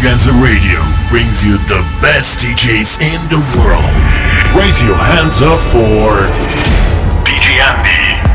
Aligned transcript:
Extravaganza 0.00 0.32
Radio 0.42 0.80
brings 1.10 1.44
you 1.44 1.58
the 1.68 1.84
best 2.00 2.40
DJs 2.40 3.02
in 3.02 3.20
the 3.28 3.36
world. 3.58 3.84
Raise 4.56 4.82
your 4.82 4.96
hands 4.96 5.42
up 5.42 5.60
for 5.60 6.24
DJ 7.22 7.60
Andi. 7.60 8.29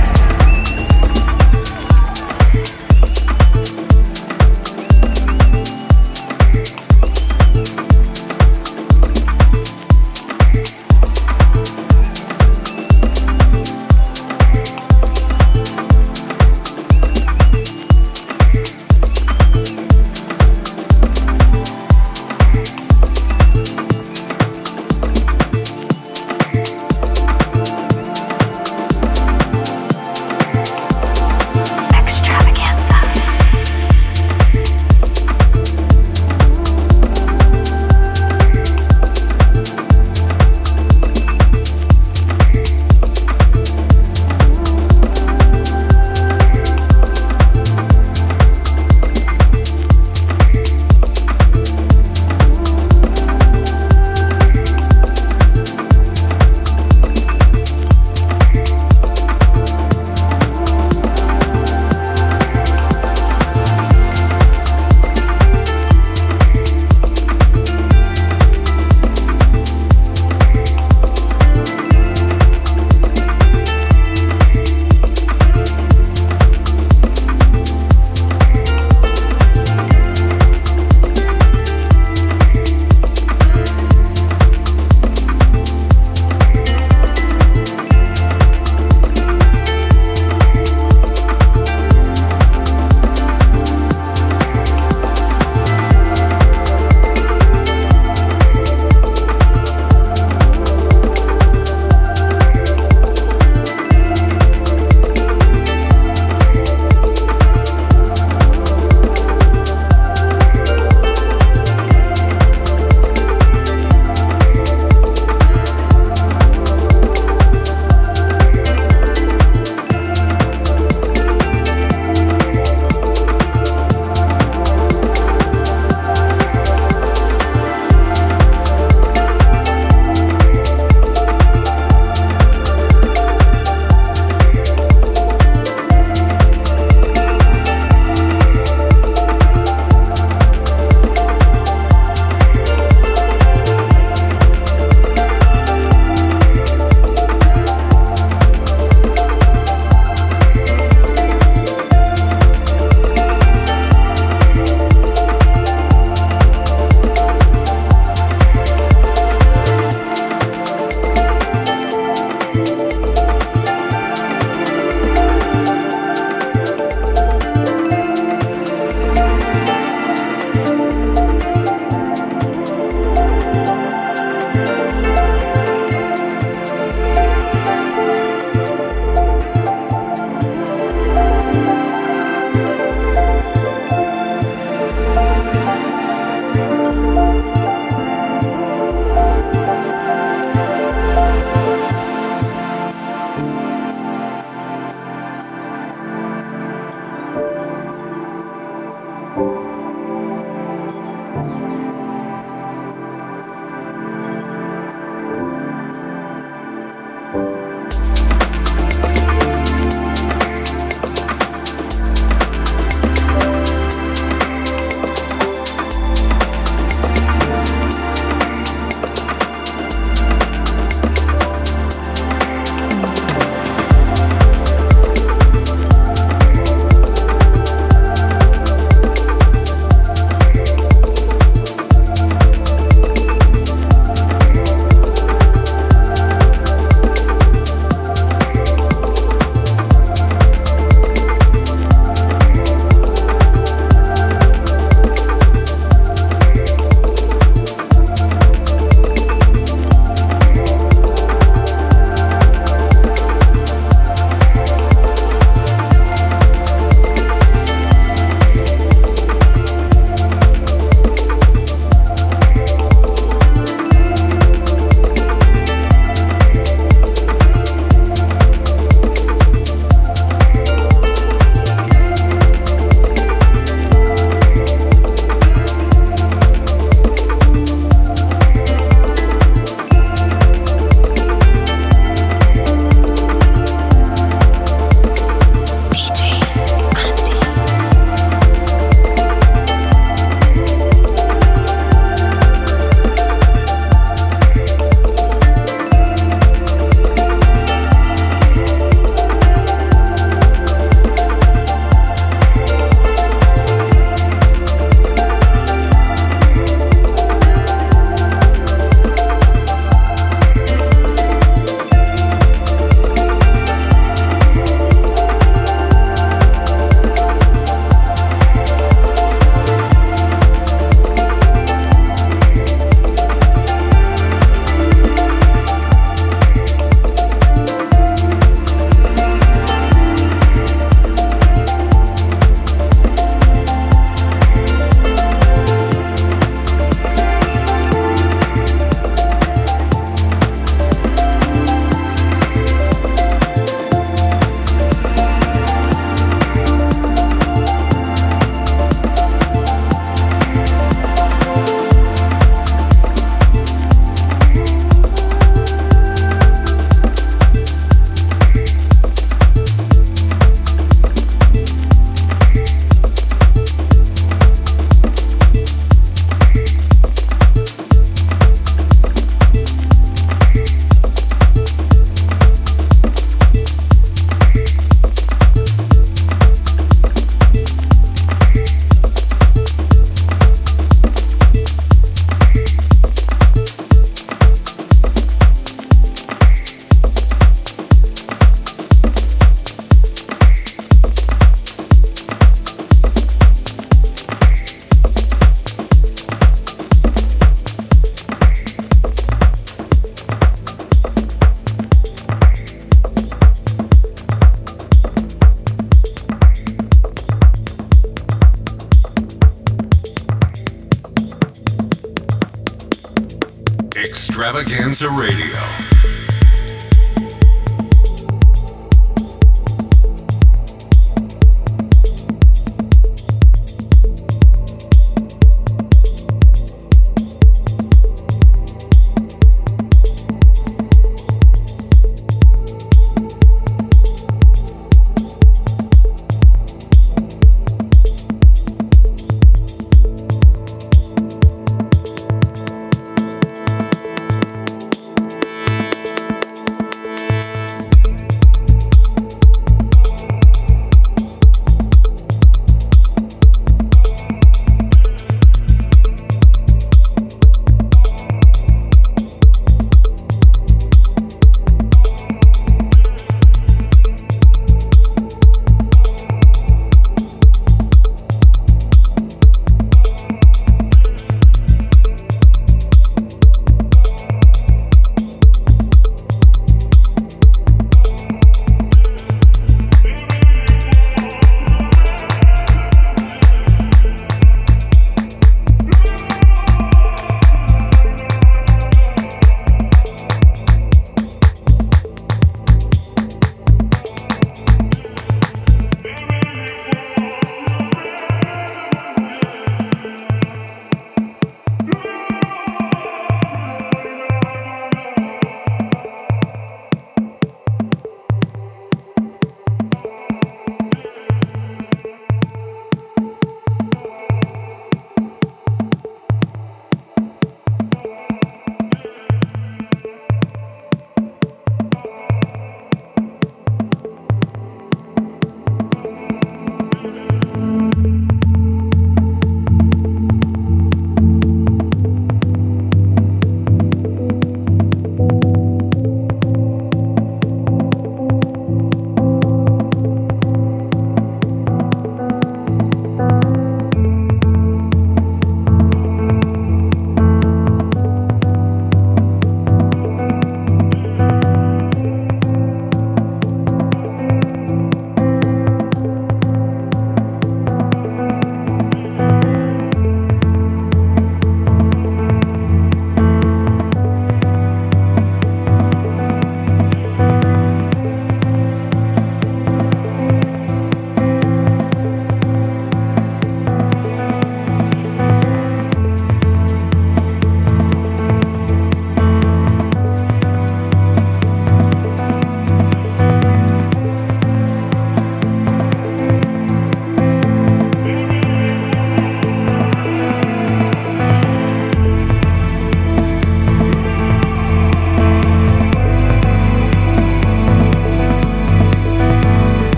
Extravaganza 415.06 415.22
Radio. 415.22 415.35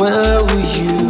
Where 0.00 0.42
were 0.42 0.60
you? 0.60 1.09